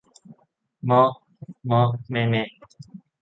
[0.85, 1.11] เมาะ
[1.65, 2.47] เมาะแมะแมะ